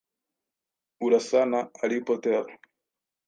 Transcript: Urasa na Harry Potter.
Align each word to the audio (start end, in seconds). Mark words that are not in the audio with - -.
Urasa 1.05 1.39
na 1.51 1.59
Harry 1.79 1.99
Potter. 2.07 2.45